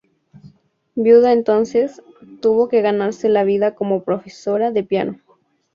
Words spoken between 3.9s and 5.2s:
profesora de piano.